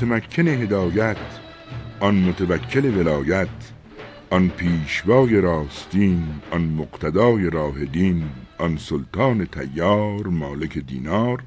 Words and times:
متمکن 0.00 0.48
هدایت 0.48 1.16
آن 2.00 2.14
متوکل 2.14 2.98
ولایت 2.98 3.48
آن 4.30 4.48
پیشوای 4.48 5.40
راستین 5.40 6.24
آن 6.50 6.64
مقتدای 6.64 7.50
راه 7.50 7.84
دین 7.84 8.24
آن 8.58 8.76
سلطان 8.76 9.44
تیار 9.44 10.26
مالک 10.26 10.78
دینار 10.78 11.42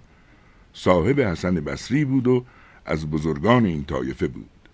صاحب 0.73 1.19
حسن 1.19 1.55
بصری 1.55 2.05
بود 2.05 2.27
و 2.27 2.45
از 2.85 3.09
بزرگان 3.09 3.65
این 3.65 3.85
طایفه 3.85 4.27
بود 4.27 4.69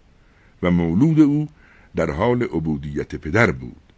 و 0.64 0.72
مولود 0.72 1.20
او 1.20 1.48
در 1.96 2.12
حال 2.12 2.44
عبودیت 2.44 3.16
پدر 3.16 3.52
بود 3.52 3.94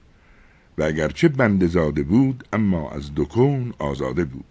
و 0.77 0.83
اگرچه 0.83 1.27
بنده 1.27 1.67
زاده 1.67 2.03
بود 2.03 2.47
اما 2.53 2.91
از 2.91 3.11
دکون 3.15 3.73
آزاده 3.79 4.25
بود. 4.25 4.45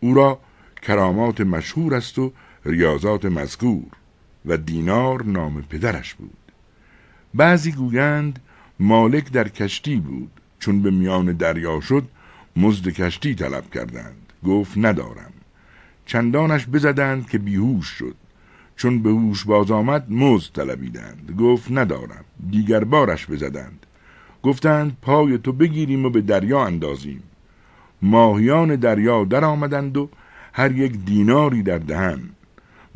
او 0.00 0.14
را 0.14 0.40
کرامات 0.82 1.40
مشهور 1.40 1.94
است 1.94 2.18
و 2.18 2.32
ریاضات 2.64 3.24
مذکور. 3.24 3.86
و 4.46 4.56
دینار 4.56 5.24
نام 5.24 5.62
پدرش 5.62 6.14
بود. 6.14 6.52
بعضی 7.34 7.72
گویند 7.72 8.38
مالک 8.80 9.32
در 9.32 9.48
کشتی 9.48 9.96
بود 9.96 10.30
چون 10.58 10.82
به 10.82 10.90
میان 10.90 11.32
دریا 11.32 11.80
شد 11.80 12.08
مزد 12.56 12.88
کشتی 12.88 13.34
طلب 13.34 13.70
کردند. 13.70 14.32
گفت 14.44 14.78
ندارم. 14.78 15.32
چندانش 16.06 16.66
بزدند 16.66 17.28
که 17.28 17.38
بیهوش 17.38 17.86
شد 17.86 18.14
چون 18.76 19.02
به 19.02 19.10
هوش 19.10 19.44
باز 19.44 19.70
آمد 19.70 20.12
مزد 20.12 20.52
طلبیدند. 20.52 21.36
گفت 21.38 21.72
ندارم. 21.72 22.24
دیگر 22.50 22.84
بارش 22.84 23.26
بزدند. 23.26 23.86
گفتند 24.42 24.96
پای 25.02 25.38
تو 25.38 25.52
بگیریم 25.52 26.04
و 26.04 26.10
به 26.10 26.20
دریا 26.20 26.64
اندازیم. 26.64 27.22
ماهیان 28.02 28.76
دریا 28.76 29.24
در 29.24 29.44
آمدند 29.44 29.96
و 29.96 30.08
هر 30.52 30.72
یک 30.72 30.92
دیناری 31.04 31.62
در 31.62 31.78
دهن. 31.78 32.20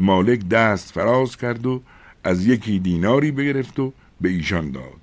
مالک 0.00 0.48
دست 0.48 0.92
فراز 0.92 1.36
کرد 1.36 1.66
و 1.66 1.82
از 2.24 2.46
یکی 2.46 2.78
دیناری 2.78 3.30
بگرفت 3.30 3.80
و 3.80 3.92
به 4.20 4.28
ایشان 4.28 4.70
داد. 4.70 5.00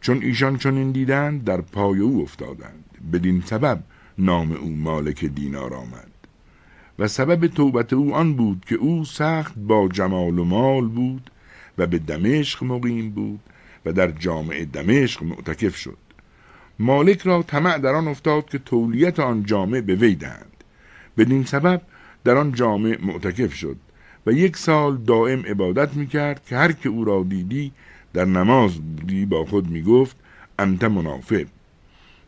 چون 0.00 0.22
ایشان 0.22 0.58
چنین 0.58 0.92
دیدند 0.92 1.44
در 1.44 1.60
پای 1.60 2.00
او 2.00 2.22
افتادند. 2.22 2.84
بدین 3.12 3.42
سبب 3.46 3.82
نام 4.18 4.52
او 4.52 4.76
مالک 4.76 5.24
دینار 5.24 5.74
آمد. 5.74 6.10
و 6.98 7.08
سبب 7.08 7.46
توبت 7.46 7.92
او 7.92 8.14
آن 8.14 8.34
بود 8.34 8.64
که 8.68 8.74
او 8.74 9.04
سخت 9.04 9.54
با 9.56 9.88
جمال 9.88 10.38
و 10.38 10.44
مال 10.44 10.88
بود 10.88 11.30
و 11.78 11.86
به 11.86 11.98
دمشق 11.98 12.64
مقیم 12.64 13.10
بود 13.10 13.40
و 13.86 13.92
در 13.92 14.10
جامعه 14.10 14.64
دمشق 14.64 15.22
معتکف 15.22 15.76
شد. 15.76 15.98
مالک 16.78 17.20
را 17.20 17.42
طمع 17.42 17.78
در 17.78 17.94
آن 17.94 18.08
افتاد 18.08 18.48
که 18.48 18.58
تولیت 18.58 19.20
آن 19.20 19.44
جامعه 19.44 19.80
به 19.80 19.94
وی 19.94 20.14
دهند. 20.14 20.64
بدین 21.16 21.44
سبب 21.44 21.82
در 22.24 22.36
آن 22.36 22.52
جامعه 22.52 22.98
معتکف 23.02 23.54
شد. 23.54 23.76
و 24.28 24.32
یک 24.32 24.56
سال 24.56 24.96
دائم 24.96 25.42
عبادت 25.42 25.94
می 25.94 26.06
کرد 26.06 26.44
که 26.46 26.56
هر 26.56 26.72
که 26.72 26.88
او 26.88 27.04
را 27.04 27.22
دیدی 27.28 27.72
در 28.12 28.24
نماز 28.24 28.74
بودی 28.74 29.26
با 29.26 29.44
خود 29.44 29.70
می 29.70 29.82
گفت 29.82 30.16
انت 30.58 30.84
منافق. 30.84 31.46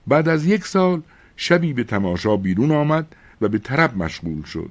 بعد 0.06 0.28
از 0.28 0.47
یک 0.47 0.66
سال 0.66 1.03
شبی 1.37 1.72
به 1.72 1.84
تماشا 1.84 2.37
بیرون 2.37 2.71
آمد 2.71 3.16
و 3.41 3.49
به 3.49 3.59
طرب 3.59 3.97
مشغول 3.97 4.43
شد. 4.43 4.71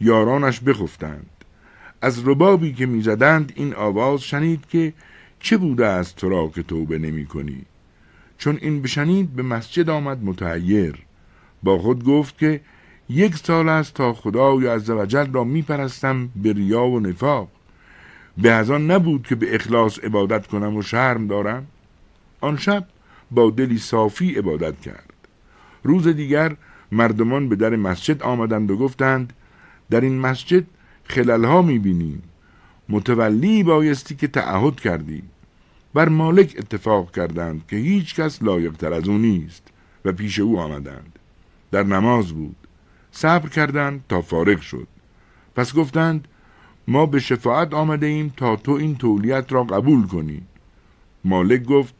یارانش 0.00 0.60
بخفتند. 0.60 1.30
از 2.02 2.28
ربابی 2.28 2.72
که 2.72 2.86
می‌زدند 2.86 3.52
این 3.54 3.74
آواز 3.74 4.22
شنید 4.22 4.66
که 4.68 4.92
چه 5.40 5.56
بوده 5.56 5.86
است 5.86 6.16
تو 6.16 6.28
را 6.28 6.48
که 6.54 6.62
توبه 6.62 6.98
نمی 6.98 7.26
کنی 7.26 7.64
چون 8.38 8.58
این 8.60 8.82
بشنید 8.82 9.32
به 9.36 9.42
مسجد 9.42 9.90
آمد 9.90 10.24
متعیر 10.24 10.94
با 11.62 11.78
خود 11.78 12.04
گفت 12.04 12.38
که 12.38 12.60
یک 13.12 13.36
سال 13.36 13.68
است 13.68 13.94
تا 13.94 14.12
خدای 14.12 14.66
عزوجل 14.66 15.32
را 15.32 15.44
میپرستم 15.44 16.28
به 16.36 16.52
ریا 16.52 16.84
و 16.84 17.00
نفاق. 17.00 17.48
به 18.38 18.50
از 18.50 18.70
آن 18.70 18.90
نبود 18.90 19.26
که 19.26 19.34
به 19.34 19.54
اخلاص 19.54 19.98
عبادت 19.98 20.46
کنم 20.46 20.76
و 20.76 20.82
شرم 20.82 21.26
دارم. 21.26 21.66
آن 22.40 22.56
شب 22.56 22.86
با 23.30 23.50
دلی 23.50 23.78
صافی 23.78 24.34
عبادت 24.34 24.80
کرد. 24.80 25.12
روز 25.82 26.08
دیگر 26.08 26.56
مردمان 26.92 27.48
به 27.48 27.56
در 27.56 27.76
مسجد 27.76 28.22
آمدند 28.22 28.70
و 28.70 28.76
گفتند 28.76 29.32
در 29.90 30.00
این 30.00 30.18
مسجد 30.18 30.64
خللها 31.04 31.62
می‌بینیم. 31.62 32.22
متولی 32.88 33.62
بایستی 33.62 34.14
که 34.14 34.26
تعهد 34.26 34.80
کردی 34.80 35.22
بر 35.94 36.08
مالک 36.08 36.54
اتفاق 36.58 37.10
کردند 37.10 37.64
که 37.68 37.76
هیچ 37.76 38.14
کس 38.14 38.42
لایقتر 38.42 38.92
از 38.92 39.08
او 39.08 39.18
نیست 39.18 39.68
و 40.04 40.12
پیش 40.12 40.38
او 40.38 40.58
آمدند. 40.58 41.18
در 41.70 41.82
نماز 41.82 42.32
بود. 42.32 42.61
صبر 43.12 43.48
کردند 43.48 44.04
تا 44.08 44.22
فارغ 44.22 44.60
شد. 44.60 44.86
پس 45.56 45.74
گفتند 45.74 46.28
ما 46.88 47.06
به 47.06 47.20
شفاعت 47.20 47.74
آمده 47.74 48.06
ایم 48.06 48.34
تا 48.36 48.56
تو 48.56 48.72
این 48.72 48.96
تولیت 48.96 49.52
را 49.52 49.64
قبول 49.64 50.06
کنی. 50.06 50.42
مالک 51.24 51.64
گفت 51.64 51.94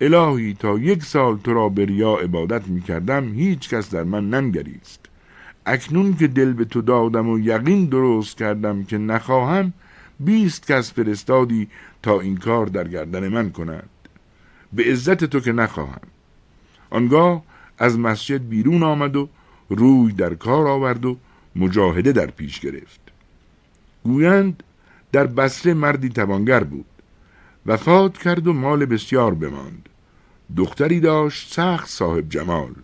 الهی 0.00 0.54
تا 0.54 0.78
یک 0.78 1.02
سال 1.02 1.38
تو 1.38 1.54
را 1.54 1.68
به 1.68 1.84
ریا 1.84 2.16
عبادت 2.16 2.68
می 2.68 2.80
کردم 2.80 3.34
هیچ 3.34 3.68
کس 3.68 3.90
در 3.90 4.02
من 4.02 4.30
ننگریست. 4.30 5.00
اکنون 5.66 6.16
که 6.16 6.26
دل 6.26 6.52
به 6.52 6.64
تو 6.64 6.82
دادم 6.82 7.28
و 7.28 7.38
یقین 7.38 7.84
درست 7.84 8.36
کردم 8.36 8.84
که 8.84 8.98
نخواهم 8.98 9.72
بیست 10.20 10.66
کس 10.66 10.92
فرستادی 10.92 11.68
تا 12.02 12.20
این 12.20 12.36
کار 12.36 12.66
در 12.66 12.88
گردن 12.88 13.28
من 13.28 13.50
کند. 13.50 13.88
به 14.72 14.84
عزت 14.92 15.24
تو 15.24 15.40
که 15.40 15.52
نخواهم. 15.52 16.08
آنگاه 16.90 17.42
از 17.78 17.98
مسجد 17.98 18.48
بیرون 18.48 18.82
آمد 18.82 19.16
و 19.16 19.28
روی 19.74 20.12
در 20.12 20.34
کار 20.34 20.68
آورد 20.68 21.04
و 21.04 21.16
مجاهده 21.56 22.12
در 22.12 22.26
پیش 22.26 22.60
گرفت. 22.60 23.00
گویند 24.04 24.62
در 25.12 25.26
بسره 25.26 25.74
مردی 25.74 26.08
توانگر 26.08 26.64
بود. 26.64 26.86
وفات 27.66 28.18
کرد 28.18 28.46
و 28.46 28.52
مال 28.52 28.86
بسیار 28.86 29.34
بماند. 29.34 29.88
دختری 30.56 31.00
داشت 31.00 31.52
سخت 31.54 31.88
صاحب 31.88 32.28
جمال. 32.28 32.74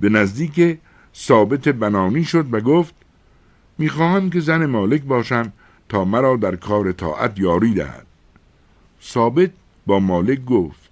به 0.00 0.08
نزدیک 0.08 0.78
ثابت 1.16 1.68
بنانی 1.68 2.24
شد 2.24 2.54
و 2.54 2.60
گفت 2.60 2.94
می‌خواهم 3.78 4.30
که 4.30 4.40
زن 4.40 4.66
مالک 4.66 5.02
باشم 5.02 5.52
تا 5.88 6.04
مرا 6.04 6.36
در 6.36 6.56
کار 6.56 6.92
طاعت 6.92 7.38
یاری 7.38 7.74
دهد. 7.74 8.06
ثابت 9.02 9.50
با 9.86 9.98
مالک 9.98 10.44
گفت. 10.44 10.90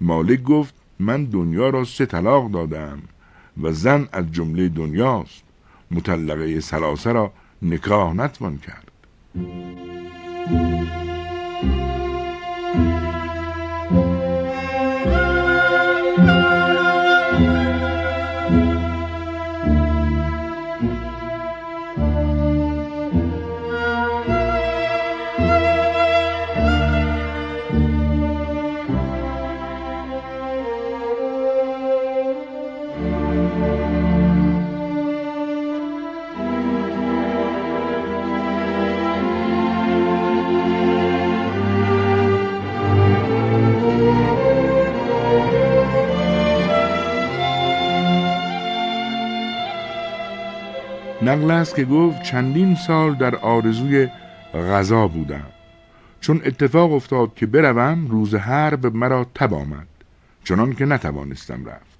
مالک 0.00 0.42
گفت 0.42 0.74
من 0.98 1.24
دنیا 1.24 1.68
را 1.68 1.84
سه 1.84 2.06
طلاق 2.06 2.50
دادم 2.50 3.02
و 3.62 3.72
زن 3.72 4.08
از 4.12 4.32
جمله 4.32 4.68
دنیاست. 4.68 5.42
مطلقه 5.90 6.60
سلاسه 6.60 7.12
را 7.12 7.32
نکاح 7.62 8.12
نتوان 8.12 8.58
کرد. 8.58 8.90
نقل 51.24 51.50
است 51.50 51.76
که 51.76 51.84
گفت 51.84 52.22
چندین 52.22 52.74
سال 52.74 53.14
در 53.14 53.36
آرزوی 53.36 54.08
غذا 54.54 55.08
بودم. 55.08 55.46
چون 56.20 56.40
اتفاق 56.44 56.92
افتاد 56.92 57.34
که 57.34 57.46
بروم 57.46 58.06
روز 58.06 58.34
حرب 58.34 58.96
مرا 58.96 59.26
تب 59.34 59.54
آمد. 59.54 59.86
چنان 60.44 60.72
که 60.72 60.84
نتوانستم 60.84 61.64
رفت. 61.64 61.98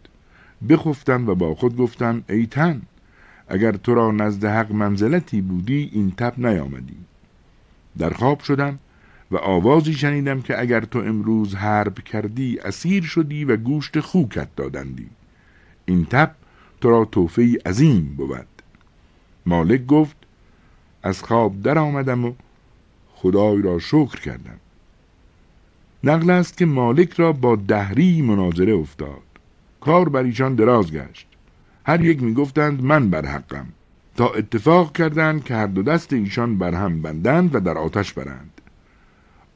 بخفتم 0.68 1.28
و 1.28 1.34
با 1.34 1.54
خود 1.54 1.76
گفتم 1.76 2.24
ای 2.28 2.46
تن 2.46 2.82
اگر 3.48 3.72
تو 3.72 3.94
را 3.94 4.10
نزد 4.10 4.44
حق 4.44 4.72
منزلتی 4.72 5.40
بودی 5.40 5.90
این 5.92 6.10
تب 6.10 6.46
نیامدی. 6.46 6.96
در 7.98 8.10
خواب 8.10 8.40
شدم 8.40 8.78
و 9.30 9.36
آوازی 9.36 9.92
شنیدم 9.92 10.40
که 10.40 10.60
اگر 10.60 10.80
تو 10.80 10.98
امروز 10.98 11.54
حرب 11.54 11.98
کردی 11.98 12.58
اسیر 12.58 13.04
شدی 13.04 13.44
و 13.44 13.56
گوشت 13.56 14.00
خوکت 14.00 14.48
دادندی. 14.56 15.08
این 15.84 16.04
تب 16.04 16.30
تو 16.80 16.90
را 16.90 17.04
توفه 17.04 17.58
عظیم 17.66 18.14
بود. 18.16 18.53
مالک 19.46 19.86
گفت 19.86 20.16
از 21.02 21.22
خواب 21.22 21.62
در 21.62 21.78
آمدم 21.78 22.24
و 22.24 22.32
خدای 23.14 23.62
را 23.62 23.78
شکر 23.78 24.20
کردم. 24.20 24.58
نقل 26.04 26.30
است 26.30 26.56
که 26.56 26.66
مالک 26.66 27.12
را 27.12 27.32
با 27.32 27.56
دهری 27.56 28.22
مناظره 28.22 28.72
افتاد. 28.72 29.22
کار 29.80 30.08
بر 30.08 30.22
ایشان 30.22 30.54
دراز 30.54 30.92
گشت. 30.92 31.26
هر 31.86 32.04
یک 32.04 32.22
می‌گفتند 32.22 32.82
من 32.82 33.10
بر 33.10 33.26
حقم. 33.26 33.66
تا 34.16 34.28
اتفاق 34.28 34.92
کردند 34.96 35.44
که 35.44 35.54
هر 35.54 35.66
دو 35.66 35.82
دست 35.82 36.12
ایشان 36.12 36.58
بر 36.58 36.74
هم 36.74 37.02
بندند 37.02 37.54
و 37.54 37.60
در 37.60 37.78
آتش 37.78 38.12
برند. 38.12 38.60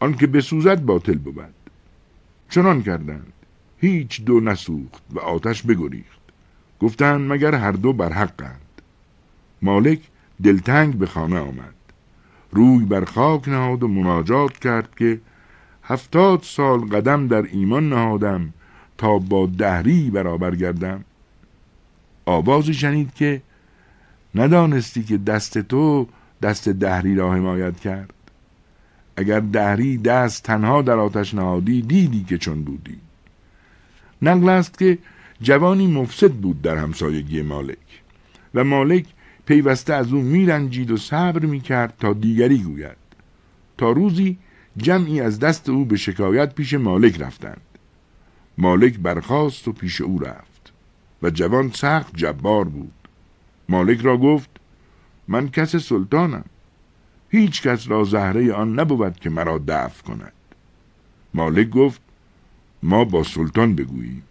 آنکه 0.00 0.26
بسوزد 0.26 0.84
باطل 0.84 1.18
بود. 1.18 1.54
چنان 2.50 2.82
کردند. 2.82 3.32
هیچ 3.78 4.24
دو 4.24 4.40
نسوخت 4.40 5.02
و 5.10 5.18
آتش 5.18 5.62
بگریخت. 5.62 6.20
گفتند 6.80 7.32
مگر 7.32 7.54
هر 7.54 7.72
دو 7.72 7.92
بر 7.92 8.12
حقند؟ 8.12 8.60
مالک 9.62 10.00
دلتنگ 10.42 10.94
به 10.94 11.06
خانه 11.06 11.38
آمد. 11.38 11.74
روی 12.50 12.84
بر 12.84 13.04
خاک 13.04 13.48
نهاد 13.48 13.82
و 13.82 13.88
مناجات 13.88 14.58
کرد 14.58 14.88
که 14.96 15.20
هفتاد 15.82 16.42
سال 16.42 16.80
قدم 16.80 17.28
در 17.28 17.42
ایمان 17.42 17.88
نهادم 17.88 18.52
تا 18.98 19.18
با 19.18 19.46
دهری 19.46 20.10
برابر 20.10 20.54
گردم. 20.54 21.04
آوازی 22.26 22.74
شنید 22.74 23.14
که 23.14 23.42
ندانستی 24.34 25.02
که 25.02 25.18
دست 25.18 25.58
تو 25.58 26.08
دست 26.42 26.68
دهری 26.68 27.14
را 27.14 27.34
حمایت 27.34 27.80
کرد. 27.80 28.14
اگر 29.16 29.40
دهری 29.40 29.98
دست 29.98 30.42
تنها 30.42 30.82
در 30.82 30.98
آتش 30.98 31.34
نهادی 31.34 31.82
دیدی 31.82 32.24
که 32.24 32.38
چون 32.38 32.62
بودی. 32.62 32.98
نقل 34.22 34.48
است 34.48 34.78
که 34.78 34.98
جوانی 35.42 35.86
مفسد 35.86 36.30
بود 36.30 36.62
در 36.62 36.76
همسایگی 36.76 37.42
مالک 37.42 38.02
و 38.54 38.64
مالک 38.64 39.04
پیوسته 39.48 39.94
از 39.94 40.12
او 40.12 40.20
میرنجید 40.20 40.90
و 40.90 40.96
صبر 40.96 41.46
می‌کرد 41.46 41.94
تا 42.00 42.12
دیگری 42.12 42.58
گوید. 42.58 42.96
تا 43.78 43.90
روزی 43.90 44.38
جمعی 44.76 45.20
از 45.20 45.38
دست 45.38 45.68
او 45.68 45.84
به 45.84 45.96
شکایت 45.96 46.54
پیش 46.54 46.74
مالک 46.74 47.20
رفتند. 47.20 47.60
مالک 48.58 48.98
برخاست 48.98 49.68
و 49.68 49.72
پیش 49.72 50.00
او 50.00 50.18
رفت 50.18 50.72
و 51.22 51.30
جوان 51.30 51.70
سخت 51.70 52.16
جبار 52.16 52.64
بود. 52.64 52.92
مالک 53.68 54.00
را 54.00 54.16
گفت 54.16 54.50
من 55.28 55.48
کس 55.48 55.76
سلطانم. 55.76 56.44
هیچ 57.30 57.62
کس 57.62 57.88
را 57.88 58.04
زهره 58.04 58.52
آن 58.52 58.80
نبود 58.80 59.16
که 59.20 59.30
مرا 59.30 59.60
دفع 59.68 60.02
کند. 60.02 60.32
مالک 61.34 61.70
گفت 61.70 62.00
ما 62.82 63.04
با 63.04 63.22
سلطان 63.22 63.74
بگوییم. 63.74 64.22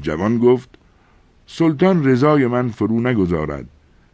جوان 0.00 0.38
گفت 0.38 0.68
سلطان 1.46 2.06
رضای 2.06 2.46
من 2.46 2.68
فرو 2.68 3.00
نگذارد. 3.00 3.66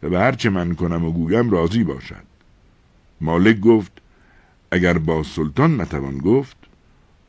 و 0.03 0.09
به 0.09 0.19
هرچه 0.19 0.49
من 0.49 0.75
کنم 0.75 1.05
و 1.05 1.11
گویم 1.11 1.49
راضی 1.49 1.83
باشد. 1.83 2.29
مالک 3.21 3.59
گفت 3.59 3.91
اگر 4.71 4.97
با 4.97 5.23
سلطان 5.23 5.81
نتوان 5.81 6.17
گفت 6.17 6.57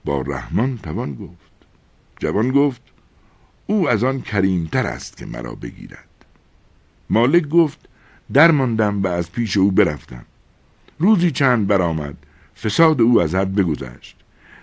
با 0.04 0.20
رحمان 0.20 0.78
توان 0.82 1.14
گفت. 1.14 1.50
جوان 2.18 2.50
گفت 2.50 2.82
او 3.66 3.88
از 3.88 4.04
آن 4.04 4.20
کریمتر 4.20 4.86
است 4.86 5.16
که 5.16 5.26
مرا 5.26 5.54
بگیرد. 5.54 6.08
مالک 7.10 7.48
گفت 7.48 7.88
درماندم 8.32 9.02
و 9.02 9.06
از 9.06 9.32
پیش 9.32 9.56
او 9.56 9.70
برفتم. 9.70 10.24
روزی 10.98 11.30
چند 11.30 11.66
برآمد 11.66 12.16
فساد 12.62 13.00
او 13.00 13.20
از 13.20 13.34
حد 13.34 13.54
بگذشت. 13.54 14.16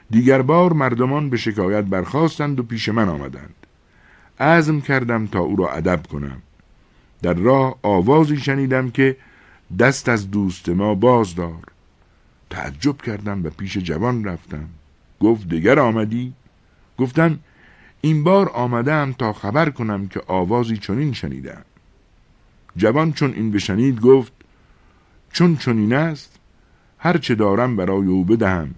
دیگر 0.09 0.41
بار 0.41 0.73
مردمان 0.73 1.29
به 1.29 1.37
شکایت 1.37 1.83
برخواستند 1.83 2.59
و 2.59 2.63
پیش 2.63 2.89
من 2.89 3.09
آمدند. 3.09 3.55
عزم 4.39 4.81
کردم 4.81 5.27
تا 5.27 5.39
او 5.39 5.55
را 5.55 5.71
ادب 5.71 6.07
کنم. 6.07 6.41
در 7.21 7.33
راه 7.33 7.79
آوازی 7.81 8.37
شنیدم 8.37 8.89
که 8.89 9.17
دست 9.79 10.09
از 10.09 10.31
دوست 10.31 10.69
ما 10.69 10.95
بازدار. 10.95 11.63
تعجب 12.49 13.01
کردم 13.01 13.45
و 13.45 13.49
پیش 13.49 13.77
جوان 13.77 14.25
رفتم. 14.25 14.69
گفت 15.19 15.49
دیگر 15.49 15.79
آمدی؟ 15.79 16.33
گفتم 16.97 17.39
این 18.01 18.23
بار 18.23 18.49
آمدم 18.49 19.13
تا 19.13 19.33
خبر 19.33 19.69
کنم 19.69 20.07
که 20.07 20.21
آوازی 20.27 20.77
چنین 20.77 21.13
شنیدم. 21.13 21.61
جوان 22.77 23.13
چون 23.13 23.33
این 23.33 23.51
بشنید 23.51 24.01
گفت 24.01 24.31
چون 25.31 25.55
چنین 25.55 25.93
است 25.93 26.39
هر 26.99 27.17
چه 27.17 27.35
دارم 27.35 27.75
برای 27.75 28.07
او 28.07 28.25
بدهم 28.25 28.75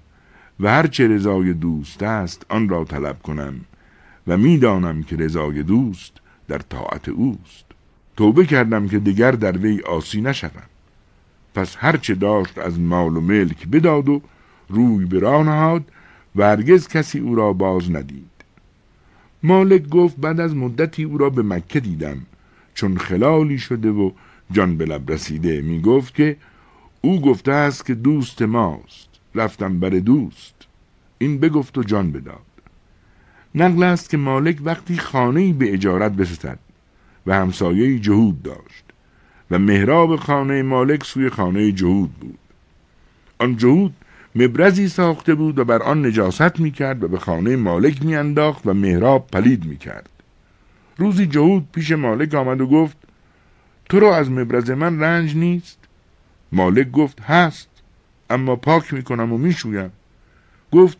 و 0.60 0.70
هر 0.70 0.88
چه 0.88 1.08
رضای 1.08 1.54
دوست 1.54 2.04
است 2.04 2.46
آن 2.50 2.70
را 2.70 2.84
طلب 2.84 3.22
کنم 3.22 3.60
و 4.28 4.38
می‌دانم 4.38 5.04
که 5.04 5.16
رضای 5.16 5.64
دوست 5.64 6.14
در 6.48 6.58
طاعت 6.58 7.10
اوست. 7.10 7.69
توبه 8.20 8.46
کردم 8.46 8.88
که 8.88 9.00
دیگر 9.00 9.32
در 9.32 9.58
وی 9.58 9.82
آسی 9.82 10.22
نشوم. 10.22 10.70
پس 11.56 11.76
هرچه 11.80 12.16
داشت 12.16 12.58
از 12.58 12.80
مال 12.80 13.18
و 13.18 13.22
ملک 13.22 13.68
بداد 13.68 14.10
و 14.10 14.22
روی 14.70 15.06
به 15.06 15.20
راه 15.20 15.44
نهاد 15.44 15.84
و 16.36 16.44
هرگز 16.44 16.88
کسی 16.88 17.20
او 17.20 17.36
را 17.36 17.54
باز 17.54 17.92
ندید. 17.92 18.32
مالک 19.44 19.90
گفت 19.90 20.18
بعد 20.18 20.40
از 20.40 20.56
مدتی 20.56 21.04
او 21.04 21.18
را 21.18 21.30
به 21.30 21.42
مکه 21.42 21.80
دیدم 21.80 22.18
چون 22.74 22.98
خلالی 22.98 23.58
شده 23.58 23.90
و 23.90 24.12
جان 24.52 24.78
به 24.78 24.86
لب 24.86 25.12
رسیده. 25.12 25.62
می 25.62 25.82
گفت 25.82 26.16
که 26.16 26.38
او 27.02 27.22
گفته 27.22 27.52
است 27.52 27.86
که 27.86 27.96
دوست 27.96 28.42
ماست. 28.42 29.10
رفتم 29.36 29.80
بر 29.80 29.90
دوست. 29.90 30.56
این 31.18 31.40
بگفت 31.40 31.78
و 31.78 31.84
جان 31.84 32.12
بداد. 32.12 32.50
نقل 33.56 33.84
است 33.84 34.10
که 34.10 34.18
مالک 34.18 34.58
وقتی 34.64 34.98
خانه 34.98 35.54
به 35.54 35.74
اجارت 35.74 36.12
بستد 36.12 36.60
و 37.30 37.34
همسایه 37.34 38.00
جهود 38.00 38.42
داشت 38.42 38.84
و 39.52 39.60
مهراب 39.60 40.16
خانه 40.16 40.62
مالک 40.64 41.04
سوی 41.04 41.30
خانه 41.30 41.72
جهود 41.72 42.12
بود. 42.12 42.40
آن 43.40 43.58
جهود 43.58 43.94
مبرزی 44.36 44.88
ساخته 44.88 45.36
بود 45.36 45.60
و 45.60 45.66
بر 45.66 45.84
آن 45.84 46.06
نجاست 46.06 46.60
می 46.60 46.72
کرد 46.72 47.04
و 47.04 47.08
به 47.08 47.20
خانه 47.20 47.56
مالک 47.56 48.06
می 48.06 48.16
انداخت 48.16 48.68
و 48.68 48.74
مهراب 48.74 49.28
پلید 49.28 49.66
می 49.66 49.78
کرد 49.78 50.10
روزی 50.98 51.28
جهود 51.28 51.68
پیش 51.72 51.92
مالک 51.92 52.34
آمد 52.34 52.62
و 52.62 52.68
گفت 52.68 52.98
تو 53.90 54.00
را 54.00 54.16
از 54.16 54.32
مبرز 54.32 54.72
من 54.72 55.00
رنج 55.00 55.36
نیست؟ 55.36 55.80
مالک 56.52 56.92
گفت 56.92 57.22
هست 57.22 57.70
اما 58.30 58.56
پاک 58.56 58.94
می 58.94 59.04
کنم 59.04 59.34
و 59.34 59.38
می 59.38 59.54
شویم 59.54 59.92
گفت 60.72 60.98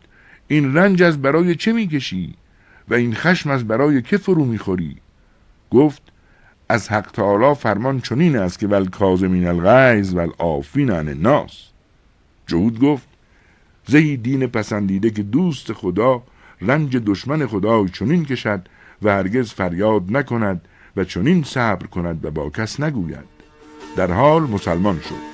این 0.48 0.74
رنج 0.74 1.02
از 1.02 1.22
برای 1.22 1.54
چه 1.54 1.72
می 1.72 1.88
کشی 1.88 2.34
و 2.88 2.94
این 2.94 3.14
خشم 3.14 3.50
از 3.50 3.66
برای 3.66 4.02
که 4.02 4.16
فرو 4.16 4.44
می 4.44 4.58
خوری 4.58 4.96
گفت 5.70 6.09
از 6.70 6.88
حق 6.88 7.10
تعالی 7.10 7.54
فرمان 7.54 8.00
چنین 8.00 8.36
است 8.36 8.58
که 8.58 8.66
ول 8.66 8.88
کاظمین 8.88 9.46
الغیظ 9.46 10.14
و 10.14 10.18
العافین 10.18 10.90
عن 10.90 11.08
الناس. 11.08 11.68
جهود 12.46 12.80
گفت 12.80 13.08
زهی 13.86 14.16
دین 14.16 14.46
پسندیده 14.46 15.10
که 15.10 15.22
دوست 15.22 15.72
خدا 15.72 16.22
رنج 16.60 16.96
دشمن 16.96 17.46
خدا 17.46 17.86
چنین 17.86 18.24
کشد 18.24 18.68
و 19.02 19.10
هرگز 19.10 19.52
فریاد 19.52 20.02
نکند 20.16 20.68
و 20.96 21.04
چنین 21.04 21.42
صبر 21.42 21.86
کند 21.86 22.24
و 22.24 22.30
با 22.30 22.50
کس 22.50 22.80
نگوید. 22.80 23.28
در 23.96 24.12
حال 24.12 24.42
مسلمان 24.42 25.00
شد. 25.00 25.29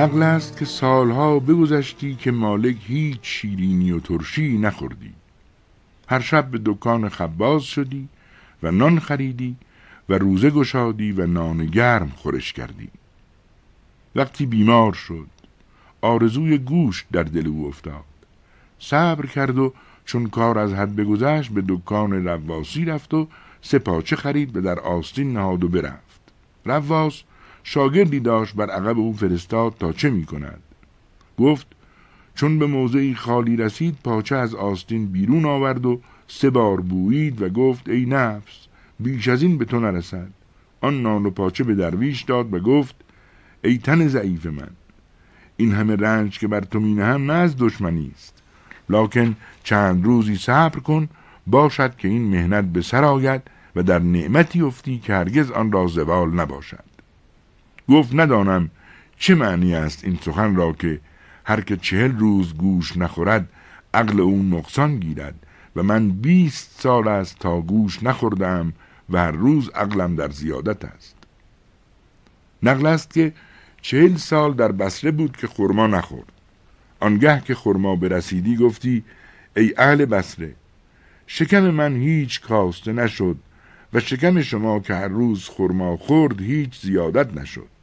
نقل 0.00 0.22
است 0.22 0.56
که 0.56 0.64
سالها 0.64 1.38
بگذشتی 1.38 2.14
که 2.14 2.30
مالک 2.30 2.76
هیچ 2.80 3.18
شیرینی 3.22 3.92
و 3.92 4.00
ترشی 4.00 4.58
نخوردی. 4.58 5.12
هر 6.08 6.20
شب 6.20 6.46
به 6.46 6.60
دکان 6.64 7.08
خباز 7.08 7.62
شدی 7.62 8.08
و 8.62 8.70
نان 8.70 8.98
خریدی 8.98 9.56
و 10.08 10.14
روزه 10.14 10.50
گشادی 10.50 11.12
و 11.12 11.26
نان 11.26 11.66
گرم 11.66 12.12
خورش 12.16 12.52
کردی. 12.52 12.88
وقتی 14.14 14.46
بیمار 14.46 14.92
شد 14.92 15.28
آرزوی 16.00 16.58
گوش 16.58 17.04
در 17.12 17.22
دل 17.22 17.46
او 17.46 17.68
افتاد. 17.68 18.04
صبر 18.78 19.26
کرد 19.26 19.58
و 19.58 19.72
چون 20.04 20.26
کار 20.26 20.58
از 20.58 20.72
حد 20.72 20.96
بگذشت 20.96 21.50
به 21.50 21.64
دکان 21.68 22.24
رواسی 22.24 22.84
رفت 22.84 23.14
و 23.14 23.28
سه 23.62 23.78
پاچه 23.78 24.16
خرید 24.16 24.56
و 24.56 24.60
در 24.60 24.78
آستین 24.80 25.32
نهاد 25.32 25.64
و 25.64 25.68
برفت. 25.68 26.20
رواس 26.64 27.22
شاگردی 27.64 28.20
داشت 28.20 28.54
بر 28.54 28.70
عقب 28.70 28.98
او 28.98 29.12
فرستاد 29.12 29.74
تا 29.78 29.92
چه 29.92 30.10
می 30.10 30.24
کند 30.24 30.62
گفت 31.38 31.66
چون 32.34 32.58
به 32.58 32.66
موضعی 32.66 33.14
خالی 33.14 33.56
رسید 33.56 33.96
پاچه 34.04 34.36
از 34.36 34.54
آستین 34.54 35.06
بیرون 35.06 35.44
آورد 35.44 35.86
و 35.86 36.00
سه 36.28 36.50
بار 36.50 36.80
بویید 36.80 37.42
و 37.42 37.48
گفت 37.48 37.88
ای 37.88 38.06
نفس 38.06 38.66
بیش 39.00 39.28
از 39.28 39.42
این 39.42 39.58
به 39.58 39.64
تو 39.64 39.80
نرسد. 39.80 40.28
آن 40.80 41.02
نان 41.02 41.26
و 41.26 41.30
پاچه 41.30 41.64
به 41.64 41.74
درویش 41.74 42.22
داد 42.22 42.54
و 42.54 42.58
گفت 42.60 42.94
ای 43.64 43.78
تن 43.78 44.08
ضعیف 44.08 44.46
من 44.46 44.70
این 45.56 45.72
همه 45.72 45.96
رنج 45.96 46.38
که 46.38 46.48
بر 46.48 46.60
تو 46.60 46.80
مینهم 46.80 47.30
نه 47.30 47.32
از 47.32 47.56
دشمنی 47.58 48.10
است. 48.14 48.42
لکن 48.88 49.36
چند 49.62 50.04
روزی 50.04 50.36
صبر 50.36 50.80
کن 50.80 51.08
باشد 51.46 51.96
که 51.96 52.08
این 52.08 52.30
مهنت 52.30 52.64
به 52.64 52.82
سر 52.82 53.04
آید 53.04 53.42
و 53.76 53.82
در 53.82 53.98
نعمتی 53.98 54.62
افتی 54.62 54.98
که 54.98 55.14
هرگز 55.14 55.50
آن 55.50 55.72
را 55.72 55.86
زوال 55.86 56.34
نباشد. 56.34 56.89
گفت 57.90 58.14
ندانم 58.14 58.70
چه 59.18 59.34
معنی 59.34 59.74
است 59.74 60.04
این 60.04 60.18
سخن 60.22 60.54
را 60.54 60.72
که 60.72 61.00
هر 61.44 61.60
که 61.60 61.76
چهل 61.76 62.18
روز 62.18 62.54
گوش 62.54 62.96
نخورد 62.96 63.48
عقل 63.94 64.20
او 64.20 64.42
نقصان 64.42 64.96
گیرد 64.96 65.34
و 65.76 65.82
من 65.82 66.10
بیست 66.10 66.80
سال 66.80 67.08
است 67.08 67.38
تا 67.38 67.60
گوش 67.60 68.02
نخوردم 68.02 68.72
و 69.10 69.18
هر 69.18 69.30
روز 69.30 69.68
عقلم 69.68 70.16
در 70.16 70.30
زیادت 70.30 70.84
است. 70.84 71.16
نقل 72.62 72.86
است 72.86 73.14
که 73.14 73.32
چهل 73.80 74.16
سال 74.16 74.54
در 74.54 74.72
بسره 74.72 75.10
بود 75.10 75.36
که 75.36 75.46
خرما 75.46 75.86
نخورد. 75.86 76.32
آنگه 77.00 77.42
که 77.44 77.54
خرما 77.54 77.96
برسیدی 77.96 78.56
گفتی 78.56 79.04
ای 79.56 79.74
اهل 79.76 80.04
بسره 80.04 80.54
شکم 81.26 81.70
من 81.70 81.96
هیچ 81.96 82.40
کاسته 82.40 82.92
نشد 82.92 83.36
و 83.92 84.00
شکم 84.00 84.42
شما 84.42 84.80
که 84.80 84.94
هر 84.94 85.08
روز 85.08 85.48
خرما 85.48 85.96
خورد 85.96 86.40
هیچ 86.40 86.80
زیادت 86.80 87.36
نشد. 87.36 87.79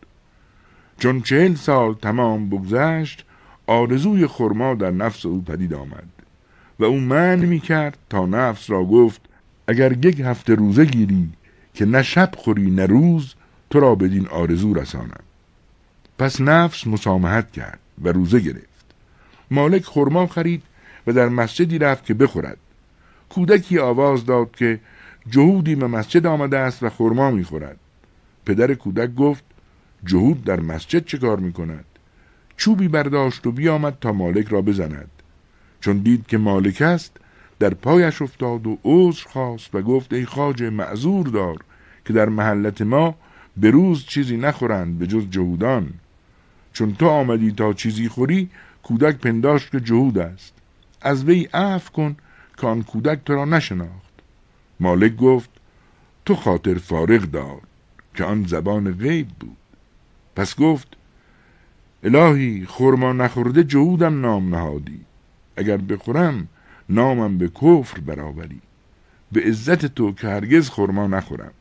چون 1.00 1.22
چهل 1.22 1.56
سال 1.56 1.94
تمام 1.94 2.50
بگذشت 2.50 3.26
آرزوی 3.68 4.28
خرما 4.28 4.74
در 4.74 4.92
نفس 4.92 5.26
او 5.26 5.42
پدید 5.42 5.74
آمد 5.74 6.08
و 6.80 6.86
او 6.86 7.00
من 7.00 7.40
می 7.40 7.60
کرد 7.60 7.98
تا 8.10 8.26
نفس 8.26 8.70
را 8.70 8.84
گفت 8.84 9.22
اگر 9.68 10.06
یک 10.06 10.20
هفته 10.20 10.56
روزه 10.56 10.86
گیری 10.86 11.30
که 11.74 11.86
نه 11.86 12.04
شب 12.04 12.32
خوری 12.38 12.72
نه 12.72 12.86
روز 12.86 13.36
تو 13.70 13.80
را 13.80 13.96
بدین 13.96 14.28
آرزو 14.28 14.74
رسانم. 14.74 15.24
پس 16.20 16.42
نفس 16.42 16.88
مسامحت 16.88 17.52
کرد 17.52 17.80
و 18.02 18.10
روزه 18.10 18.40
گرفت. 18.40 18.86
مالک 19.52 19.86
خرما 19.86 20.28
خرید 20.28 20.64
و 21.08 21.14
در 21.14 21.30
مسجدی 21.30 21.80
رفت 21.80 22.06
که 22.06 22.14
بخورد. 22.14 22.58
کودکی 23.30 23.80
آواز 23.80 24.26
داد 24.26 24.52
که 24.52 24.80
جهودی 25.30 25.76
به 25.76 25.88
مسجد 25.88 26.26
آمده 26.26 26.58
است 26.58 26.84
و 26.84 26.90
خرما 26.90 27.32
می‌خورد. 27.32 27.78
پدر 28.46 28.74
کودک 28.74 29.16
گفت 29.16 29.44
جهود 30.06 30.44
در 30.44 30.60
مسجد 30.60 31.06
چه 31.06 31.18
کار 31.18 31.40
می 31.40 31.54
کند؟ 31.54 31.86
چوبی 32.58 32.88
برداشت 32.88 33.48
و 33.48 33.52
بیامد 33.52 33.98
تا 34.02 34.12
مالک 34.12 34.48
را 34.48 34.62
بزند. 34.62 35.12
چون 35.82 35.98
دید 35.98 36.28
که 36.28 36.38
مالک 36.38 36.82
است 36.82 37.18
در 37.60 37.74
پایش 37.74 38.22
افتاد 38.22 38.68
و 38.68 38.78
عذر 38.84 39.28
خواست 39.28 39.76
و 39.76 39.82
گفت 39.82 40.14
ای 40.14 40.26
خاجه 40.26 40.70
معذور 40.70 41.28
دار 41.28 41.58
که 42.06 42.14
در 42.14 42.30
محلت 42.30 42.82
ما 42.82 43.16
به 43.58 43.72
روز 43.72 44.06
چیزی 44.06 44.38
نخورند 44.38 45.00
به 45.00 45.08
جز 45.08 45.24
جهودان. 45.30 45.94
چون 46.74 46.94
تو 46.94 47.08
آمدی 47.08 47.52
تا 47.52 47.74
چیزی 47.74 48.10
خوری 48.10 48.50
کودک 48.84 49.16
پنداشت 49.16 49.72
که 49.72 49.80
جهود 49.80 50.18
است. 50.18 50.54
از 51.02 51.24
وی 51.24 51.48
عف 51.54 51.90
کن 51.90 52.16
که 52.58 52.68
آن 52.68 52.84
کودک 52.84 53.20
تو 53.26 53.34
را 53.34 53.46
نشناخت. 53.46 54.14
مالک 54.80 55.16
گفت 55.16 55.50
تو 56.26 56.36
خاطر 56.36 56.74
فارغ 56.74 57.22
دار 57.22 57.62
که 58.16 58.24
آن 58.24 58.46
زبان 58.48 58.92
غیب 58.92 59.28
بود. 59.28 59.58
پس 60.38 60.56
گفت 60.56 60.88
الهی 62.04 62.66
خورما 62.66 63.14
نخورده 63.14 63.64
جهودم 63.64 64.22
نام 64.22 64.56
نهادی. 64.56 65.00
اگر 65.58 65.78
بخورم 65.78 66.48
نامم 66.90 67.38
به 67.38 67.48
کفر 67.48 68.00
برابری 68.00 68.62
به 69.32 69.42
عزت 69.42 69.86
تو 69.86 70.12
که 70.12 70.28
هرگز 70.28 70.70
خورما 70.70 71.08
نخورم. 71.08 71.52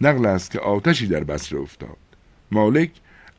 نقل 0.00 0.26
است 0.26 0.50
که 0.50 0.60
آتشی 0.60 1.06
در 1.06 1.24
بسره 1.24 1.60
افتاد. 1.60 1.96
مالک 2.50 2.90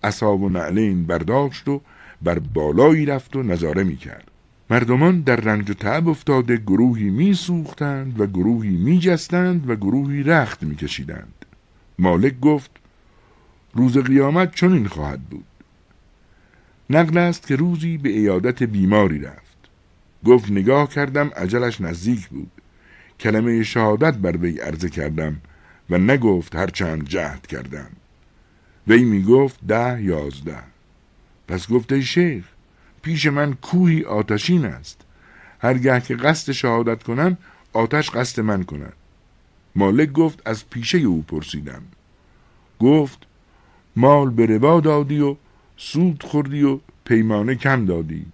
اصاب 0.03 0.41
و 0.41 0.50
نعلین 0.50 1.06
برداشت 1.06 1.67
و 1.67 1.82
بر 2.22 2.39
بالایی 2.39 3.06
رفت 3.06 3.36
و 3.36 3.44
نظاره 3.44 3.84
می 3.84 3.98
کرد 3.98 4.32
مردمان 4.70 5.22
در 5.22 5.36
رنج 5.36 5.70
و 5.70 5.74
تعب 5.74 6.08
افتاده 6.10 6.58
گروهی 6.58 7.10
می 7.10 7.34
سوختند 7.34 8.20
و 8.20 8.27
گروهی 8.27 8.77
می 8.77 9.00
جستند 9.00 9.70
و 9.70 9.75
گروهی 9.75 10.24
رخت 10.24 10.63
می 10.63 10.75
کشیدند 10.75 11.46
مالک 12.00 12.39
گفت 12.39 12.72
روز 13.74 13.98
قیامت 13.98 14.56
چنین 14.56 14.88
خواهد 14.88 15.22
بود. 15.22 15.46
نقل 16.90 17.18
است 17.18 17.48
که 17.48 17.56
روزی 17.56 17.98
به 17.98 18.10
ایادت 18.10 18.64
بیماری 18.64 19.20
رفت. 19.20 19.58
گفت 20.26 20.52
نگاه 20.52 20.90
کردم 20.90 21.30
عجلش 21.36 21.82
نزدیک 21.82 22.28
بود. 22.28 22.52
کلمه 23.20 23.64
شهادت 23.64 24.18
بر 24.18 24.38
وی 24.38 24.60
عرضه 24.60 24.90
کردم 24.90 25.42
و 25.90 25.98
نگفت 25.98 26.56
هرچند 26.56 27.08
جهد 27.08 27.48
کردم. 27.48 27.90
وی 28.88 29.04
می 29.04 29.24
گفت 29.24 29.60
ده 29.68 30.04
یازده. 30.04 30.64
پس 31.48 31.68
گفت 31.68 31.92
ای 31.92 32.02
شیخ 32.02 32.46
پیش 33.02 33.26
من 33.26 33.54
کوهی 33.54 34.04
آتشین 34.04 34.66
است. 34.66 35.02
هرگه 35.60 36.02
که 36.02 36.16
قصد 36.16 36.52
شهادت 36.52 37.04
کنم 37.04 37.38
آتش 37.74 38.10
قصد 38.10 38.42
من 38.42 38.64
کند. 38.64 38.94
مالک 39.76 40.12
گفت 40.12 40.42
از 40.46 40.70
پیشه 40.70 40.98
او 40.98 41.22
پرسیدم. 41.22 41.82
گفت 42.80 43.27
مال 43.98 44.30
به 44.30 44.46
روا 44.46 44.80
دادی 44.80 45.20
و 45.20 45.36
سود 45.77 46.24
خوردی 46.24 46.63
و 46.63 46.80
پیمانه 47.06 47.56
کم 47.56 47.86
دادی. 47.86 48.25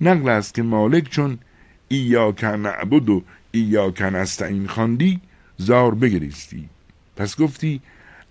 نقل 0.00 0.28
است 0.28 0.54
که 0.54 0.62
مالک 0.62 1.08
چون 1.08 1.38
کن 2.40 2.46
نعبد 2.46 3.08
و 3.08 3.22
کن 3.90 4.16
نستعین 4.16 4.66
خواندی 4.66 5.20
زار 5.56 5.94
بگریستی. 5.94 6.68
پس 7.16 7.40
گفتی 7.40 7.80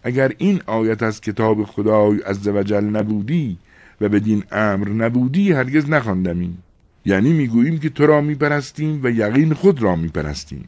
اگر 0.04 0.32
این 0.38 0.62
آیت 0.66 1.04
از 1.04 1.22
کتاب 1.22 1.64
خدای 1.64 2.22
وجل 2.46 2.84
نبودی 2.84 3.58
و 4.02 4.10
بدین 4.10 4.44
امر 4.52 4.90
نبودی 4.90 5.52
هرگز 5.52 5.90
نخواندمی. 5.90 6.58
یعنی 7.06 7.34
می‌گوییم 7.34 7.80
که 7.80 7.90
تو 7.90 8.06
را 8.06 8.22
میپرستیم 8.22 9.00
و 9.04 9.10
یقین 9.10 9.54
خود 9.54 9.82
را 9.82 9.96
میپرستیم. 9.96 10.66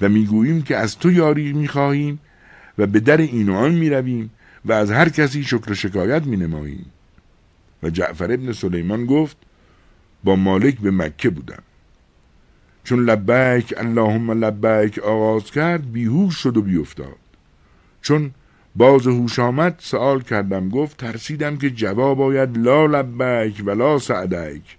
و 0.00 0.08
می‌گوییم 0.08 0.62
که 0.62 0.76
از 0.76 0.98
تو 0.98 1.12
یاری 1.12 1.52
می‌خواهیم 1.52 2.18
و 2.78 2.86
به 2.86 3.00
در 3.00 3.16
این 3.16 3.48
و 3.48 3.54
آن 3.54 3.74
می‌رویم 3.74 4.30
و 4.64 4.72
از 4.72 4.90
هر 4.90 5.08
کسی 5.08 5.44
شکر 5.44 5.74
شکایت 5.74 6.22
می 6.22 6.36
نماییم 6.36 6.86
و 7.82 7.90
جعفر 7.90 8.32
ابن 8.32 8.52
سلیمان 8.52 9.06
گفت 9.06 9.36
با 10.24 10.36
مالک 10.36 10.78
به 10.78 10.90
مکه 10.90 11.30
بودم. 11.30 11.62
چون 12.84 13.04
لبیک 13.04 13.74
اللهم 13.76 14.44
لبیک 14.44 14.98
آغاز 14.98 15.50
کرد 15.50 15.92
بیهوش 15.92 16.36
شد 16.36 16.56
و 16.56 16.62
بیافتاد. 16.62 17.16
چون 18.02 18.30
باز 18.76 19.06
هوش 19.06 19.38
آمد 19.38 19.74
سوال 19.78 20.20
کردم 20.20 20.68
گفت 20.68 20.96
ترسیدم 20.96 21.56
که 21.56 21.70
جواب 21.70 22.20
آید 22.20 22.58
لا 22.58 22.86
لبیک 22.86 23.62
و 23.66 23.70
لا 23.70 23.98
سعدیک. 23.98 24.76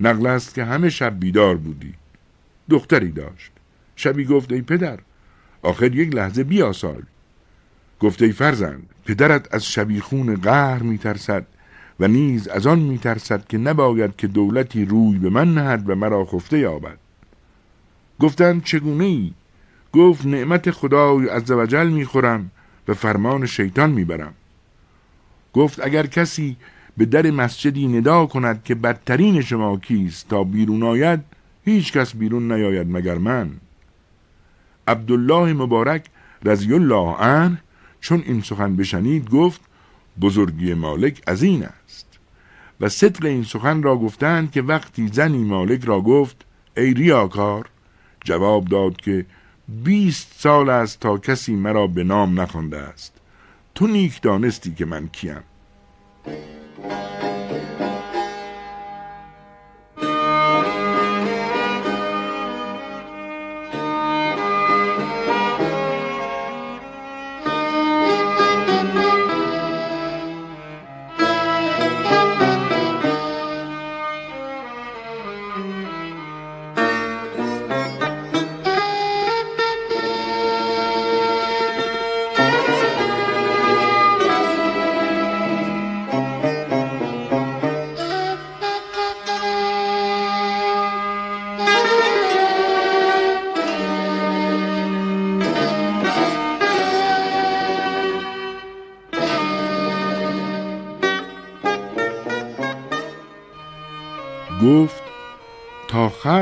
نقل 0.00 0.26
است 0.26 0.54
که 0.54 0.64
همه 0.64 0.90
شب 0.90 1.20
بیدار 1.20 1.56
بودی. 1.56 1.94
دختری 2.70 3.12
داشت. 3.12 3.52
شبی 3.96 4.24
گفت 4.24 4.52
ای 4.52 4.62
پدر 4.62 4.98
آخر 5.62 5.94
یک 5.94 6.14
لحظه 6.14 6.44
بیاسال 6.44 7.02
گفته 8.00 8.24
ای 8.24 8.32
فرزند 8.32 8.88
پدرت 9.04 9.54
از 9.54 9.64
شبیخون 9.64 10.34
قهر 10.34 10.82
میترسد 10.82 11.46
و 12.00 12.08
نیز 12.08 12.48
از 12.48 12.66
آن 12.66 12.78
میترسد 12.78 13.48
که 13.48 13.58
نباید 13.58 14.16
که 14.16 14.26
دولتی 14.26 14.84
روی 14.84 15.18
به 15.18 15.30
من 15.30 15.54
نهد 15.54 15.90
و 15.90 15.94
مرا 15.94 16.24
خفته 16.24 16.58
یابد. 16.58 16.98
گفتند 18.20 18.64
چگونه 18.64 19.04
ای 19.04 19.32
گفت 19.92 20.26
نعمت 20.26 20.70
خدای 20.70 21.28
عزوجل 21.28 21.86
می‌خورم 21.86 22.50
و 22.88 22.94
فرمان 22.94 23.46
شیطان 23.46 23.90
می‌برم. 23.90 24.34
گفت 25.52 25.80
اگر 25.84 26.06
کسی 26.06 26.56
به 26.96 27.04
در 27.04 27.30
مسجدی 27.30 27.86
ندا 27.86 28.26
کند 28.26 28.64
که 28.64 28.74
بدترین 28.74 29.40
شما 29.40 29.76
کیست 29.76 30.28
تا 30.28 30.44
بیرون 30.44 30.82
آید 30.82 31.20
هیچ 31.64 31.92
کس 31.92 32.16
بیرون 32.16 32.52
نیاید 32.52 32.86
مگر 32.90 33.18
من؟ 33.18 33.50
عبدالله 34.88 35.52
مبارک 35.52 36.04
رضی 36.44 36.74
الله 36.74 37.16
عنه 37.16 37.58
چون 38.06 38.22
این 38.26 38.42
سخن 38.42 38.76
بشنید 38.76 39.30
گفت 39.30 39.60
بزرگی 40.20 40.74
مالک 40.74 41.22
از 41.26 41.42
این 41.42 41.64
است. 41.64 42.06
و 42.80 42.88
ستر 42.88 43.26
این 43.26 43.44
سخن 43.44 43.82
را 43.82 43.96
گفتند 43.96 44.52
که 44.52 44.62
وقتی 44.62 45.08
زنی 45.08 45.44
مالک 45.44 45.84
را 45.84 46.00
گفت 46.00 46.44
ای 46.76 46.94
ریاکار! 46.94 47.68
جواب 48.24 48.64
داد 48.64 48.96
که 48.96 49.26
بیست 49.68 50.32
سال 50.38 50.68
است 50.70 51.00
تا 51.00 51.18
کسی 51.18 51.54
مرا 51.54 51.86
به 51.86 52.04
نام 52.04 52.40
نخوانده 52.40 52.78
است. 52.78 53.12
تو 53.74 53.86
نیک 53.86 54.22
دانستی 54.22 54.74
که 54.74 54.84
من 54.84 55.08
کیم. 55.08 55.42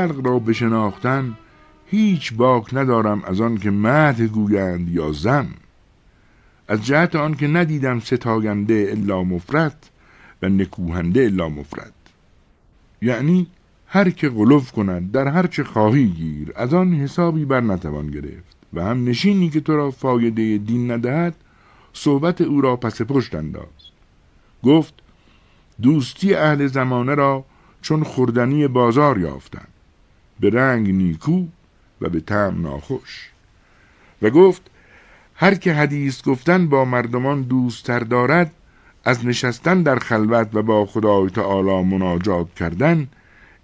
خلق 0.07 0.25
را 0.25 0.39
بشناختن 0.39 1.37
هیچ 1.85 2.33
باک 2.33 2.73
ندارم 2.73 3.23
از 3.23 3.41
آن 3.41 3.57
که 3.57 3.71
مدح 3.71 4.25
گویند 4.25 4.89
یا 4.89 5.11
زم 5.11 5.47
از 6.67 6.85
جهت 6.85 7.15
آن 7.15 7.33
که 7.33 7.47
ندیدم 7.47 7.99
ستاینده 7.99 8.87
الا 8.91 9.23
مفرد 9.23 9.89
و 10.41 10.49
نکوهنده 10.49 11.21
الا 11.21 11.49
مفرد. 11.49 11.93
یعنی 13.01 13.47
هر 13.87 14.09
که 14.09 14.29
غلوف 14.29 14.71
کند 14.71 15.11
در 15.11 15.27
هر 15.27 15.47
چه 15.47 15.63
خواهی 15.63 16.07
گیر 16.07 16.51
از 16.55 16.73
آن 16.73 16.93
حسابی 16.93 17.45
بر 17.45 17.61
نتوان 17.61 18.07
گرفت. 18.07 18.55
و 18.73 18.83
هم 18.83 19.03
نشینی 19.03 19.49
که 19.49 19.59
تو 19.59 19.75
را 19.75 19.91
فایده 19.91 20.57
دین 20.57 20.91
ندهد 20.91 21.35
صحبت 21.93 22.41
او 22.41 22.61
را 22.61 22.75
پس 22.75 23.01
پشت 23.01 23.35
انداز. 23.35 23.83
گفت 24.63 24.93
دوستی 25.81 26.33
اهل 26.33 26.67
زمانه 26.67 27.15
را 27.15 27.45
چون 27.81 28.03
خوردنی 28.03 28.67
بازار 28.67 29.19
یافتند. 29.19 29.74
به 30.39 30.49
رنگ 30.49 30.91
نیکو 30.91 31.45
و 32.01 32.09
به 32.09 32.19
طعم 32.19 32.61
ناخوش. 32.61 33.31
و 34.21 34.29
گفت 34.29 34.61
هر 35.35 35.55
که 35.55 35.73
حدیث 35.73 36.23
گفتن 36.23 36.67
با 36.67 36.85
مردمان 36.85 37.41
دوستتر 37.41 37.99
دارد 37.99 38.51
از 39.05 39.25
نشستن 39.25 39.83
در 39.83 39.99
خلوت 39.99 40.49
و 40.53 40.61
با 40.61 40.85
خدای 40.85 41.29
تعالی 41.29 41.83
مناجات 41.83 42.53
کردن 42.53 43.07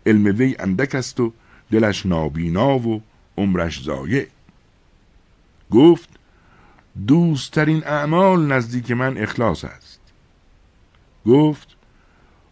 علم 0.06 0.26
وی 0.38 0.56
اندک 0.60 0.96
است 0.96 1.20
و 1.20 1.34
دلش 1.72 2.06
نابینا 2.06 2.80
و 2.80 3.02
عمرش 3.38 3.84
ضایع. 3.84 4.28
گفت 5.72 6.10
دوستترین 7.08 7.84
اعمال 7.84 8.48
نزدیک 8.48 8.92
من 8.92 9.18
اخلاص 9.18 9.66
است. 9.66 10.00
گفت 11.26 11.68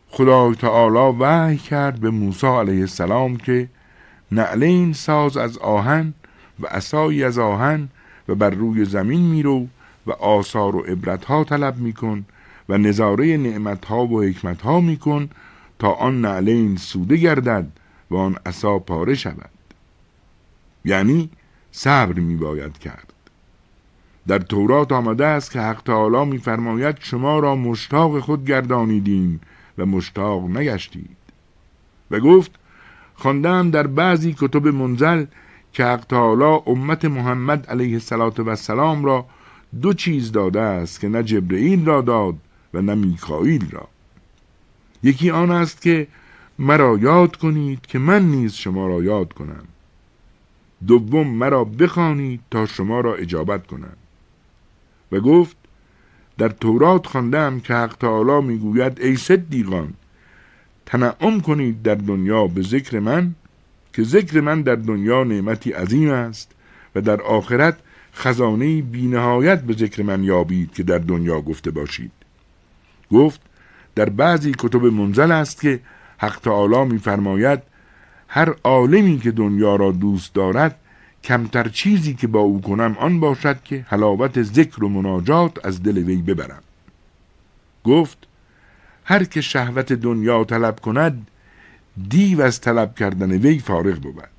خدای 0.09 0.55
تعالی 0.55 1.17
وحی 1.19 1.57
کرد 1.57 1.99
به 1.99 2.09
موسی 2.09 2.47
علیه 2.47 2.81
السلام 2.81 3.37
که 3.37 3.69
نعلین 4.31 4.93
ساز 4.93 5.37
از 5.37 5.57
آهن 5.57 6.13
و 6.59 6.67
عصایی 6.67 7.23
از 7.23 7.37
آهن 7.37 7.89
و 8.27 8.35
بر 8.35 8.49
روی 8.49 8.85
زمین 8.85 9.21
میرو 9.21 9.67
و 10.07 10.11
آثار 10.11 10.75
و 10.75 10.79
عبرتها 10.79 11.43
طلب 11.43 11.77
میکن 11.77 12.25
و 12.69 12.77
نظاره 12.77 13.37
نعمتها 13.37 14.05
و 14.05 14.23
حکمتها 14.23 14.79
میکن 14.79 15.29
تا 15.79 15.91
آن 15.91 16.21
نعلین 16.21 16.77
سوده 16.77 17.17
گردد 17.17 17.67
و 18.11 18.15
آن 18.15 18.37
عصا 18.45 18.79
پاره 18.79 19.15
شود. 19.15 19.49
یعنی 20.85 21.29
صبر 21.71 22.19
میباید 22.19 22.77
کرد. 22.77 23.13
در 24.27 24.39
تورات 24.39 24.91
آمده 24.91 25.25
است 25.25 25.51
که 25.51 25.59
حق 25.59 25.81
تعالی 25.81 26.25
میفرماید 26.25 26.95
شما 26.99 27.39
را 27.39 27.55
مشتاق 27.55 28.19
خود 28.19 28.45
گردانیدیم 28.45 29.41
و 29.77 29.85
مشتاق 29.85 30.49
نگشتید. 30.49 31.17
و 32.11 32.19
گفت 32.19 32.58
خواندم 33.19 33.71
در 33.71 33.87
بعضی 33.87 34.35
کتب 34.39 34.67
منزل 34.67 35.25
که 35.73 35.85
حق 35.85 36.05
تعالی 36.05 36.61
امت 36.65 37.05
محمد 37.05 37.65
علیه 37.65 38.01
السلام 38.47 39.05
را 39.05 39.25
دو 39.81 39.93
چیز 39.93 40.31
داده 40.31 40.61
است 40.61 40.99
که 40.99 41.09
نه 41.09 41.23
جبرئیل 41.23 41.85
را 41.85 42.01
داد 42.01 42.35
و 42.73 42.81
نه 42.81 42.95
میکائیل 42.95 43.71
را. 43.71 43.87
یکی 45.03 45.29
آن 45.29 45.51
است 45.51 45.81
که 45.81 46.07
مرا 46.59 46.97
یاد 46.97 47.35
کنید 47.35 47.85
که 47.85 47.99
من 47.99 48.23
نیز 48.23 48.53
شما 48.53 48.87
را 48.87 49.03
یاد 49.03 49.33
کنم. 49.33 49.63
دوم 50.87 51.27
مرا 51.27 51.63
بخوانید 51.63 52.41
تا 52.51 52.65
شما 52.65 53.01
را 53.01 53.15
اجابت 53.15 53.67
کنم. 53.67 53.97
و 55.11 55.19
گفت 55.19 55.57
در 56.37 56.49
تورات 56.49 57.07
خواندم 57.07 57.59
که 57.59 57.73
حق 57.73 57.95
تعالی 57.99 58.47
می‌گوید 58.47 59.01
ای 59.01 59.15
صدیقان 59.15 59.93
تنعم 60.89 61.41
کنید 61.41 61.81
در 61.81 61.95
دنیا 61.95 62.47
به 62.47 62.61
ذکر 62.61 62.99
من 62.99 63.35
که 63.93 64.03
ذکر 64.03 64.41
من 64.41 64.61
در 64.61 64.75
دنیا 64.75 65.23
نعمتی 65.23 65.71
عظیم 65.71 66.11
است 66.11 66.51
و 66.95 67.01
در 67.01 67.21
آخرت 67.21 67.77
خزانه 68.13 68.81
بینهایت 68.81 69.61
به 69.61 69.73
ذکر 69.73 70.03
من 70.03 70.23
یابید 70.23 70.73
که 70.73 70.83
در 70.83 70.97
دنیا 70.97 71.41
گفته 71.41 71.71
باشید. 71.71 72.11
گفت 73.11 73.41
در 73.95 74.09
بعضی 74.09 74.51
کتب 74.57 74.85
منزل 74.85 75.31
است 75.31 75.61
که 75.61 75.79
حق 76.17 76.39
تعالی 76.39 76.93
میفرماید 76.93 77.59
هر 78.27 78.53
عالمی 78.63 79.19
که 79.19 79.31
دنیا 79.31 79.75
را 79.75 79.91
دوست 79.91 80.33
دارد 80.33 80.79
کمتر 81.23 81.69
چیزی 81.69 82.13
که 82.13 82.27
با 82.27 82.39
او 82.39 82.61
کنم 82.61 82.95
آن 82.99 83.19
باشد 83.19 83.63
که 83.63 83.85
حلاوت 83.89 84.41
ذکر 84.43 84.83
و 84.83 84.89
مناجات 84.89 85.65
از 85.65 85.83
دل 85.83 85.97
وی 85.97 86.21
ببرم. 86.21 86.63
گفت 87.83 88.28
هر 89.09 89.23
که 89.23 89.41
شهوت 89.41 89.93
دنیا 89.93 90.43
طلب 90.43 90.79
کند 90.79 91.27
دیو 92.09 92.41
از 92.41 92.61
طلب 92.61 92.95
کردن 92.95 93.31
وی 93.31 93.59
فارغ 93.59 93.95
بود. 93.99 94.29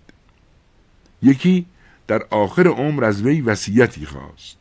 یکی 1.23 1.67
در 2.07 2.23
آخر 2.31 2.67
عمر 2.67 3.05
از 3.05 3.23
وی 3.23 3.41
وصیتی 3.41 4.07
خواست. 4.07 4.57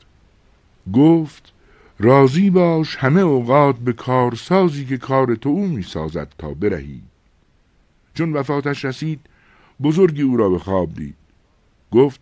گفت 0.93 1.53
راضی 1.99 2.49
باش 2.49 2.95
همه 2.95 3.21
اوقات 3.21 3.75
به 3.75 3.93
کارسازی 3.93 4.85
که 4.85 4.97
کار 4.97 5.35
تو 5.35 5.49
او 5.49 5.67
می 5.67 5.83
سازد 5.83 6.27
تا 6.37 6.53
برهی. 6.53 7.01
چون 8.13 8.33
وفاتش 8.33 8.85
رسید 8.85 9.19
بزرگی 9.83 10.21
او 10.21 10.37
را 10.37 10.49
به 10.49 10.59
خواب 10.59 10.93
دید. 10.93 11.15
گفت 11.91 12.21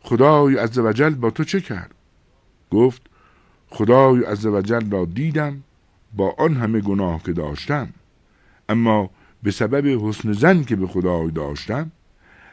خدای 0.00 0.56
عزوجل 0.56 1.14
با 1.14 1.30
تو 1.30 1.44
چه 1.44 1.60
کرد؟ 1.60 1.94
گفت 2.70 3.02
خدای 3.70 4.24
عزوجل 4.24 4.90
را 4.90 5.04
دیدم 5.04 5.62
با 6.16 6.34
آن 6.38 6.56
همه 6.56 6.80
گناه 6.80 7.22
که 7.22 7.32
داشتم. 7.32 7.88
اما 8.68 9.10
به 9.42 9.50
سبب 9.50 10.08
حسن 10.08 10.32
زن 10.32 10.62
که 10.62 10.76
به 10.76 10.86
خدای 10.86 11.30
داشتم 11.30 11.90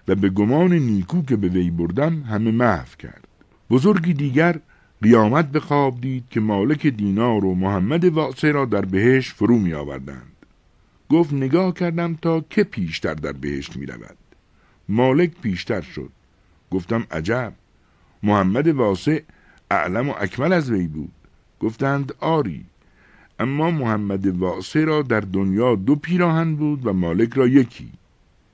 و 0.08 0.16
به 0.16 0.30
گمان 0.30 0.74
نیکو 0.74 1.22
که 1.22 1.36
به 1.36 1.48
وی 1.48 1.70
بردم 1.70 2.22
همه 2.22 2.52
محو 2.52 2.96
کرد. 3.00 3.28
بزرگی 3.70 4.14
دیگر 4.14 4.60
قیامت 5.02 5.52
به 5.52 5.60
خواب 5.60 6.02
دید 6.02 6.24
که 6.30 6.40
مالک 6.40 6.88
دینار 6.88 7.46
و 7.46 7.56
محمد 7.56 8.06
واسه 8.06 8.52
را 8.52 8.66
در 8.66 8.86
بهش 8.86 9.34
فرو 9.34 9.58
می 9.58 9.74
آوردند 9.74 10.32
گفت 11.10 11.34
نگاه 11.34 11.74
کردم 11.74 12.16
تا 12.16 12.46
که 12.50 12.64
پیشتر 12.64 13.14
در 13.14 13.32
بهشت 13.32 13.78
می 13.78 13.86
رود 13.86 14.18
مالک 14.90 15.32
پیشتر 15.42 15.82
شد. 15.82 16.10
گفتم 16.72 17.08
عجب. 17.12 17.54
محمد 18.24 18.68
واسع 18.68 19.22
اعلم 19.72 20.10
و 20.10 20.14
اکمل 20.18 20.54
از 20.54 20.72
وی 20.72 20.88
بود. 20.88 21.12
گفتند 21.60 22.14
آری. 22.20 22.66
اما 23.42 23.72
محمد 23.72 24.28
واسع 24.28 24.84
را 24.84 25.02
در 25.02 25.20
دنیا 25.20 25.76
دو 25.76 25.96
پیراهن 25.96 26.56
بود 26.56 26.86
و 26.86 26.94
مالک 26.94 27.34
را 27.34 27.48
یکی. 27.48 27.92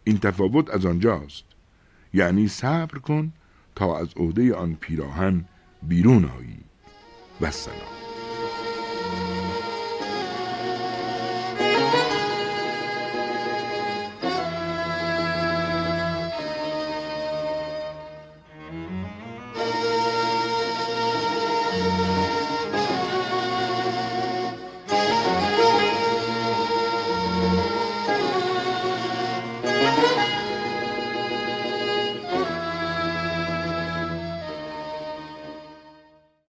این 0.03 0.17
تفاوت 0.17 0.69
از 0.69 0.85
آنجاست. 0.85 1.43
یعنی 2.13 2.47
صبر 2.47 2.97
کن 2.99 3.33
تا 3.75 3.99
از 3.99 4.07
عهده 4.17 4.55
آن 4.55 4.77
پیراهن 4.79 5.45
بیرون 5.83 6.25
آیی. 6.25 6.57
و 7.41 7.51
سلام. 7.51 8.06